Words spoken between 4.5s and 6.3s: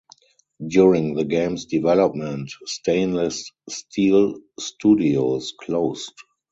Studios closed.